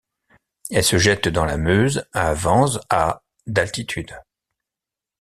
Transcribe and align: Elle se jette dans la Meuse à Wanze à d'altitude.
Elle 0.71 0.83
se 0.83 0.97
jette 0.97 1.27
dans 1.27 1.45
la 1.45 1.57
Meuse 1.57 2.07
à 2.11 2.33
Wanze 2.33 2.79
à 2.89 3.21
d'altitude. 3.45 4.15